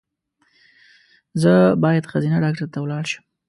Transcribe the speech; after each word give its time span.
زه 1.41 1.53
باید 1.83 2.09
ښځېنه 2.11 2.37
ډاکټر 2.43 2.67
ته 2.73 2.79
ولاړ 2.81 3.03
شم 3.11 3.23